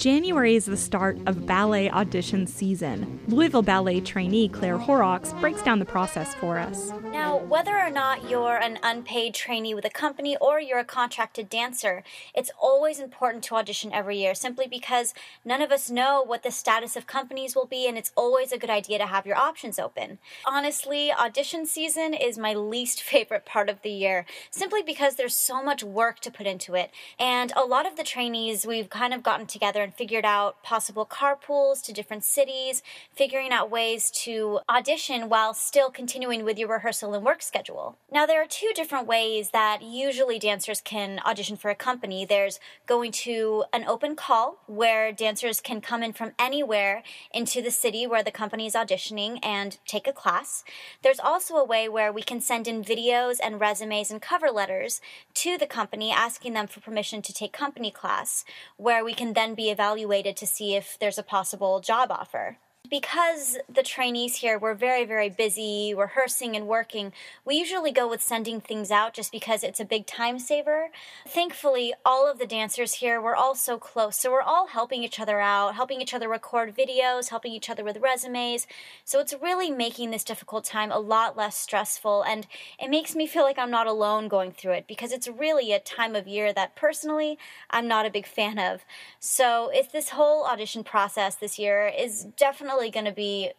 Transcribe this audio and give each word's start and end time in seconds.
January 0.00 0.54
is 0.54 0.64
the 0.64 0.78
start 0.78 1.18
of 1.26 1.44
ballet 1.44 1.90
audition 1.90 2.46
season. 2.46 3.20
Louisville 3.28 3.60
Ballet 3.60 4.00
trainee 4.00 4.48
Claire 4.48 4.78
Horrocks 4.78 5.34
breaks 5.34 5.60
down 5.60 5.78
the 5.78 5.84
process 5.84 6.34
for 6.36 6.58
us. 6.58 6.90
Now, 7.12 7.36
whether 7.36 7.76
or 7.76 7.90
not 7.90 8.30
you're 8.30 8.56
an 8.56 8.78
unpaid 8.82 9.34
trainee 9.34 9.74
with 9.74 9.84
a 9.84 9.90
company 9.90 10.38
or 10.40 10.58
you're 10.58 10.78
a 10.78 10.86
contracted 10.86 11.50
dancer, 11.50 12.02
it's 12.34 12.50
always 12.58 12.98
important 12.98 13.44
to 13.44 13.56
audition 13.56 13.92
every 13.92 14.16
year 14.16 14.34
simply 14.34 14.66
because 14.66 15.12
none 15.44 15.60
of 15.60 15.70
us 15.70 15.90
know 15.90 16.22
what 16.22 16.44
the 16.44 16.50
status 16.50 16.96
of 16.96 17.06
companies 17.06 17.54
will 17.54 17.66
be, 17.66 17.86
and 17.86 17.98
it's 17.98 18.12
always 18.16 18.52
a 18.52 18.58
good 18.58 18.70
idea 18.70 18.96
to 18.96 19.04
have 19.04 19.26
your 19.26 19.36
options 19.36 19.78
open. 19.78 20.16
Honestly, 20.46 21.12
audition 21.12 21.66
season 21.66 22.14
is 22.14 22.38
my 22.38 22.54
least 22.54 23.02
favorite 23.10 23.44
part 23.44 23.68
of 23.68 23.82
the 23.82 23.90
year 23.90 24.24
simply 24.50 24.82
because 24.82 25.16
there's 25.16 25.36
so 25.36 25.62
much 25.62 25.84
work 25.84 26.20
to 26.20 26.30
put 26.30 26.46
into 26.46 26.74
it. 26.74 26.90
And 27.18 27.52
a 27.54 27.66
lot 27.66 27.84
of 27.84 27.96
the 27.96 28.02
trainees, 28.02 28.66
we've 28.66 28.88
kind 28.88 29.12
of 29.12 29.22
gotten 29.22 29.46
together 29.46 29.89
and 29.90 29.96
figured 29.96 30.24
out 30.24 30.62
possible 30.62 31.04
carpools 31.04 31.82
to 31.82 31.92
different 31.92 32.22
cities, 32.22 32.80
figuring 33.12 33.50
out 33.50 33.70
ways 33.70 34.08
to 34.08 34.60
audition 34.68 35.28
while 35.28 35.52
still 35.52 35.90
continuing 35.90 36.44
with 36.44 36.56
your 36.58 36.68
rehearsal 36.68 37.12
and 37.12 37.24
work 37.24 37.42
schedule. 37.42 37.98
Now, 38.12 38.24
there 38.24 38.40
are 38.40 38.46
two 38.46 38.70
different 38.72 39.08
ways 39.08 39.50
that 39.50 39.82
usually 39.82 40.38
dancers 40.38 40.80
can 40.80 41.18
audition 41.26 41.56
for 41.56 41.70
a 41.70 41.74
company. 41.74 42.24
There's 42.24 42.60
going 42.86 43.10
to 43.26 43.64
an 43.72 43.84
open 43.84 44.14
call 44.14 44.62
where 44.66 45.10
dancers 45.10 45.60
can 45.60 45.80
come 45.80 46.04
in 46.04 46.12
from 46.12 46.32
anywhere 46.38 47.02
into 47.34 47.60
the 47.60 47.72
city 47.72 48.06
where 48.06 48.22
the 48.22 48.30
company 48.30 48.66
is 48.66 48.74
auditioning 48.74 49.40
and 49.42 49.78
take 49.86 50.06
a 50.06 50.12
class. 50.12 50.62
There's 51.02 51.18
also 51.18 51.56
a 51.56 51.64
way 51.64 51.88
where 51.88 52.12
we 52.12 52.22
can 52.22 52.40
send 52.40 52.68
in 52.68 52.84
videos 52.84 53.38
and 53.42 53.60
resumes 53.60 54.12
and 54.12 54.22
cover 54.22 54.50
letters 54.50 55.00
to 55.34 55.58
the 55.58 55.66
company 55.66 56.12
asking 56.12 56.52
them 56.52 56.68
for 56.68 56.80
permission 56.80 57.22
to 57.22 57.32
take 57.32 57.52
company 57.52 57.90
class, 57.90 58.44
where 58.76 59.04
we 59.04 59.14
can 59.14 59.32
then 59.32 59.54
be 59.54 59.70
evaluated 59.80 60.36
to 60.36 60.46
see 60.46 60.76
if 60.76 60.98
there's 61.00 61.16
a 61.16 61.22
possible 61.22 61.80
job 61.80 62.10
offer 62.10 62.58
because 62.90 63.56
the 63.72 63.82
trainees 63.84 64.36
here 64.36 64.58
were 64.58 64.74
very, 64.74 65.04
very 65.04 65.30
busy 65.30 65.94
rehearsing 65.96 66.56
and 66.56 66.66
working, 66.66 67.12
we 67.44 67.54
usually 67.54 67.92
go 67.92 68.08
with 68.08 68.20
sending 68.20 68.60
things 68.60 68.90
out 68.90 69.14
just 69.14 69.30
because 69.30 69.62
it's 69.62 69.78
a 69.78 69.84
big 69.84 70.06
time 70.06 70.38
saver. 70.40 70.88
Thankfully, 71.26 71.94
all 72.04 72.28
of 72.28 72.40
the 72.40 72.46
dancers 72.46 72.94
here 72.94 73.20
were 73.20 73.36
all 73.36 73.54
so 73.54 73.78
close, 73.78 74.16
so 74.16 74.32
we're 74.32 74.42
all 74.42 74.66
helping 74.66 75.04
each 75.04 75.20
other 75.20 75.40
out, 75.40 75.76
helping 75.76 76.00
each 76.00 76.12
other 76.12 76.28
record 76.28 76.76
videos, 76.76 77.28
helping 77.28 77.52
each 77.52 77.70
other 77.70 77.84
with 77.84 77.98
resumes. 77.98 78.66
So 79.04 79.20
it's 79.20 79.34
really 79.40 79.70
making 79.70 80.10
this 80.10 80.24
difficult 80.24 80.64
time 80.64 80.90
a 80.90 80.98
lot 80.98 81.36
less 81.36 81.56
stressful, 81.56 82.22
and 82.22 82.46
it 82.78 82.90
makes 82.90 83.14
me 83.14 83.26
feel 83.26 83.44
like 83.44 83.58
I'm 83.58 83.70
not 83.70 83.86
alone 83.86 84.26
going 84.26 84.50
through 84.50 84.72
it 84.72 84.86
because 84.88 85.12
it's 85.12 85.28
really 85.28 85.72
a 85.72 85.78
time 85.78 86.16
of 86.16 86.26
year 86.26 86.52
that 86.52 86.74
personally 86.74 87.38
I'm 87.70 87.86
not 87.86 88.04
a 88.04 88.10
big 88.10 88.26
fan 88.26 88.58
of. 88.58 88.80
So 89.20 89.70
it's 89.72 89.92
this 89.92 90.10
whole 90.10 90.44
audition 90.44 90.82
process 90.82 91.36
this 91.36 91.56
year 91.56 91.86
is 91.86 92.24
definitely 92.36 92.79
definitely 92.80 92.90
going 92.90 93.12
to 93.12 93.16
be 93.16 93.50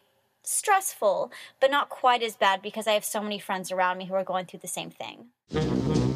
stressful, 0.44 1.32
but 1.60 1.70
not 1.70 1.90
quite 1.90 2.24
as 2.24 2.36
bad 2.36 2.62
because 2.62 2.88
I 2.88 2.94
have 2.94 3.06
so 3.06 3.22
many 3.22 3.38
friends 3.38 3.72
around 3.72 4.00
me 4.00 4.06
who 4.06 4.16
are 4.16 4.24
going 4.24 4.48
through 4.48 4.62
the 4.62 4.68
same 4.68 4.90
thing. 4.90 5.28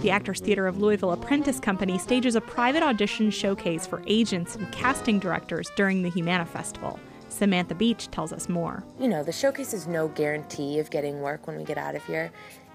The 0.01 0.09
Actors 0.09 0.39
Theater 0.39 0.65
of 0.65 0.79
Louisville 0.79 1.11
Apprentice 1.11 1.59
Company 1.59 1.99
stages 1.99 2.35
a 2.35 2.41
private 2.41 2.81
audition 2.81 3.29
showcase 3.29 3.85
for 3.85 4.01
agents 4.07 4.55
and 4.55 4.71
casting 4.71 5.19
directors 5.19 5.69
during 5.75 6.01
the 6.01 6.09
Humana 6.09 6.45
Festival. 6.45 6.99
Samantha 7.29 7.75
Beach 7.75 8.07
tells 8.09 8.33
us 8.33 8.49
more. 8.49 8.83
You 8.99 9.07
know, 9.07 9.23
the 9.23 9.31
showcase 9.31 9.73
is 9.73 9.85
no 9.87 10.07
guarantee 10.07 10.79
of 10.79 10.89
getting 10.89 11.21
work 11.21 11.45
when 11.45 11.57
we 11.57 11.63
get 11.63 11.77
out 11.77 11.95
of 11.95 12.03
here, 12.05 12.31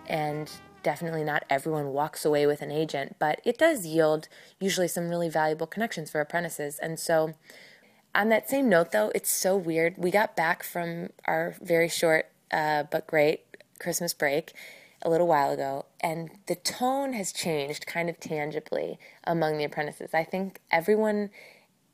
and 0.07 0.51
definitely 0.83 1.25
not 1.25 1.45
everyone 1.51 1.89
walks 1.89 2.25
away 2.25 2.47
with 2.47 2.63
an 2.63 2.71
agent, 2.71 3.17
but 3.19 3.41
it 3.45 3.59
does 3.59 3.85
yield 3.85 4.29
usually 4.61 4.89
some 4.89 5.09
really 5.09 5.29
valuable 5.29 5.67
connections 5.67 6.11
for 6.11 6.21
apprentices. 6.21 6.79
And 6.79 6.99
so 6.99 7.35
on 8.15 8.29
that 8.31 8.49
same 8.49 8.69
note, 8.69 8.93
though, 8.93 9.11
it's 9.15 9.31
so 9.31 9.57
weird. 9.57 9.95
We 9.97 10.11
got 10.11 10.37
back 10.37 10.63
from 10.63 11.11
our 11.25 11.55
very 11.61 11.89
short 11.89 12.31
uh, 12.51 12.85
but 12.91 13.07
great 13.07 13.43
Christmas 13.79 14.13
break 14.13 14.53
a 15.03 15.09
little 15.11 15.27
while 15.27 15.51
ago, 15.51 15.87
and 16.01 16.31
the 16.47 16.57
tone 16.57 17.15
has 17.15 17.33
changed 17.33 17.87
kind 17.87 18.11
of 18.11 18.21
tangibly 18.21 18.99
among 19.25 19.57
the 19.57 19.65
apprentices. 19.65 20.11
I 20.13 20.25
think 20.25 20.61
everyone, 20.71 21.31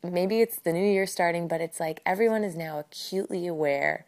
maybe 0.02 0.40
it's 0.40 0.58
the 0.58 0.72
new 0.72 0.84
year 0.84 1.06
starting, 1.06 1.46
but 1.46 1.60
it's 1.60 1.78
like 1.78 2.00
everyone 2.04 2.42
is 2.42 2.56
now 2.56 2.80
acutely 2.80 3.46
aware 3.46 4.06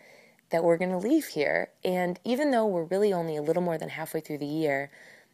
that 0.51 0.65
we're 0.65 0.79
going 0.79 0.91
to 0.91 0.99
leave 0.99 1.27
here. 1.27 1.71
And 1.85 2.19
even 2.25 2.51
though 2.51 2.67
we're 2.67 2.85
really 2.85 3.13
only 3.13 3.37
a 3.37 3.43
little 3.43 3.63
more 3.63 3.79
than 3.79 3.91
halfway 3.91 4.21
through 4.21 4.39
the 4.39 4.47
year, 4.47 4.91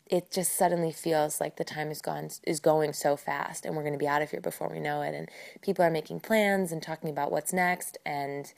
it 0.07 0.31
just 0.31 0.55
suddenly 0.55 0.93
feels 0.93 1.41
like 1.41 1.57
the 1.57 1.65
time 1.65 1.91
is 1.91 2.03
gone 2.03 2.29
is 2.45 2.61
going 2.61 2.93
so 2.93 3.17
fast 3.17 3.65
and 3.65 3.75
we're 3.75 3.83
going 3.83 3.95
to 3.95 3.99
be 3.99 4.09
out 4.09 4.23
of 4.23 4.31
here 4.31 4.41
before 4.41 4.69
we 4.69 4.81
know 4.81 5.03
it. 5.03 5.15
And 5.15 5.29
people 5.63 5.85
are 5.85 5.91
making 5.91 6.21
plans 6.21 6.73
and 6.73 6.83
talking 6.83 7.09
about 7.11 7.33
what's 7.33 7.53
next 7.53 7.97
and 8.05 8.53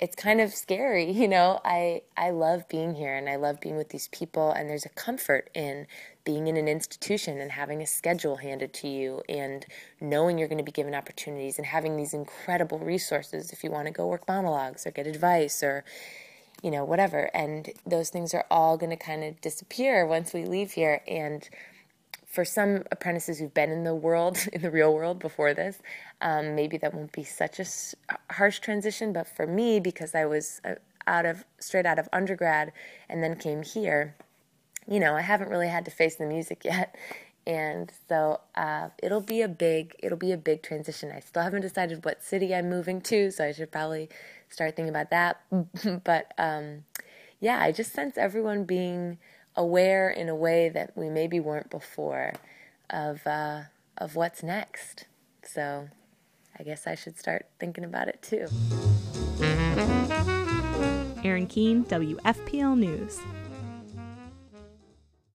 it's 0.00 0.16
kind 0.16 0.40
of 0.40 0.52
scary 0.52 1.10
you 1.12 1.28
know? 1.28 1.60
I 1.64 2.02
i 2.16 2.30
love 2.30 2.68
being 2.68 2.94
here 2.94 3.14
and 3.14 3.28
i 3.28 3.36
love 3.36 3.60
being 3.60 3.76
with 3.76 3.90
these 3.90 4.08
people 4.08 4.50
and 4.50 4.68
there's 4.68 4.84
a 4.84 4.90
comfort 4.90 5.50
in 5.54 5.86
being 6.24 6.48
in 6.48 6.56
an 6.56 6.66
institution 6.66 7.40
and 7.40 7.52
having 7.52 7.80
a 7.80 7.86
schedule 7.86 8.36
handed 8.36 8.72
to 8.72 8.88
you 8.88 9.22
and 9.28 9.66
knowing 10.00 10.38
you're 10.38 10.48
going 10.48 10.58
to 10.58 10.64
be 10.64 10.72
given 10.72 10.94
opportunities 10.94 11.58
and 11.58 11.66
having 11.66 11.96
these 11.96 12.12
incredible 12.12 12.80
resources 12.80 13.52
if 13.52 13.62
you 13.62 13.70
want 13.70 13.86
to 13.86 13.92
go 13.92 14.06
work 14.06 14.26
monologues 14.26 14.84
or 14.84 14.90
get 14.90 15.06
advice 15.06 15.62
or 15.62 15.84
you 16.62 16.70
know, 16.70 16.84
whatever. 16.84 17.30
And 17.34 17.70
those 17.86 18.08
things 18.08 18.32
are 18.32 18.46
all 18.50 18.76
going 18.76 18.90
to 18.90 18.96
kind 18.96 19.24
of 19.24 19.40
disappear 19.40 20.06
once 20.06 20.32
we 20.32 20.44
leave 20.44 20.72
here. 20.72 21.02
And 21.06 21.48
for 22.26 22.44
some 22.44 22.84
apprentices 22.90 23.38
who've 23.38 23.52
been 23.52 23.70
in 23.70 23.84
the 23.84 23.94
world, 23.94 24.38
in 24.52 24.62
the 24.62 24.70
real 24.70 24.94
world 24.94 25.18
before 25.18 25.52
this, 25.52 25.78
um, 26.20 26.54
maybe 26.54 26.78
that 26.78 26.94
won't 26.94 27.12
be 27.12 27.24
such 27.24 27.60
a 27.60 27.66
harsh 28.32 28.60
transition. 28.60 29.12
But 29.12 29.26
for 29.26 29.46
me, 29.46 29.80
because 29.80 30.14
I 30.14 30.24
was 30.24 30.60
uh, 30.64 30.76
out 31.06 31.26
of 31.26 31.44
straight 31.58 31.84
out 31.84 31.98
of 31.98 32.08
undergrad 32.12 32.72
and 33.08 33.22
then 33.22 33.36
came 33.36 33.62
here, 33.62 34.16
you 34.88 35.00
know, 35.00 35.14
I 35.14 35.20
haven't 35.20 35.48
really 35.50 35.68
had 35.68 35.84
to 35.84 35.90
face 35.90 36.16
the 36.16 36.26
music 36.26 36.64
yet. 36.64 36.94
And 37.46 37.92
so 38.08 38.40
uh, 38.54 38.90
it'll 39.02 39.20
be 39.20 39.42
a 39.42 39.48
big 39.48 39.96
it'll 39.98 40.18
be 40.18 40.32
a 40.32 40.36
big 40.36 40.62
transition. 40.62 41.10
I 41.10 41.20
still 41.20 41.42
haven't 41.42 41.62
decided 41.62 42.04
what 42.04 42.22
city 42.22 42.54
I'm 42.54 42.68
moving 42.68 43.00
to, 43.02 43.30
so 43.30 43.44
I 43.44 43.52
should 43.52 43.72
probably 43.72 44.08
start 44.48 44.76
thinking 44.76 44.90
about 44.90 45.10
that. 45.10 45.40
but 46.04 46.32
um, 46.38 46.84
yeah, 47.40 47.60
I 47.60 47.72
just 47.72 47.92
sense 47.92 48.16
everyone 48.16 48.64
being 48.64 49.18
aware 49.56 50.08
in 50.08 50.28
a 50.28 50.34
way 50.34 50.68
that 50.68 50.96
we 50.96 51.08
maybe 51.08 51.40
weren't 51.40 51.70
before 51.70 52.34
of 52.88 53.26
uh, 53.26 53.62
of 53.98 54.14
what's 54.14 54.42
next. 54.42 55.06
So 55.42 55.88
I 56.58 56.62
guess 56.62 56.86
I 56.86 56.94
should 56.94 57.18
start 57.18 57.46
thinking 57.58 57.84
about 57.84 58.08
it 58.08 58.22
too. 58.22 58.46
Erin 61.24 61.46
Keane, 61.46 61.84
WFPL 61.84 62.78
News. 62.78 63.18